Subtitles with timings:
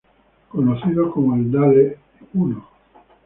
[0.49, 1.95] Conocido como el "Dale
[2.33, 2.55] I".